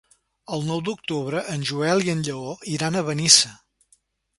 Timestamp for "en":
1.57-1.67, 2.17-2.27